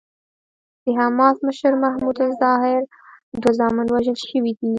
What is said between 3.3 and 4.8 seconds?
دوه زامن وژل شوي دي.